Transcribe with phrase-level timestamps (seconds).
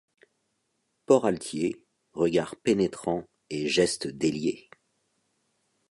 [1.05, 4.67] Port altier, regard pénétrant et gestes déliés.